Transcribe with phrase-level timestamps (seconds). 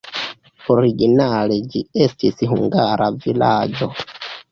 [0.75, 3.91] Originale ĝi estis hungara vilaĝo.